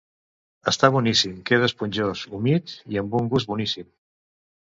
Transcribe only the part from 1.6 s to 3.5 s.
esponjós, humit i amb un